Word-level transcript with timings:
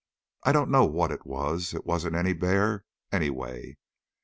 I 0.41 0.51
don't 0.51 0.71
know 0.71 0.83
what 0.83 1.11
it 1.11 1.27
was. 1.27 1.75
It 1.75 1.85
wasn't 1.85 2.15
a 2.15 2.33
bear 2.33 2.83
any 3.11 3.29
way. 3.29 3.77